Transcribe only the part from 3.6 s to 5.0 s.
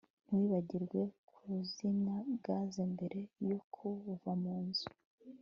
kuva munzu